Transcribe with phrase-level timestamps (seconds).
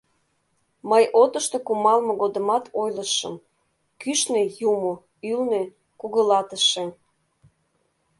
[0.89, 3.35] —Мый отышто кумалме годымат ойлышым:
[4.01, 4.93] кӱшнӧ— юмо,
[5.31, 5.63] ӱлнӧ—
[5.99, 6.85] кугылатыше!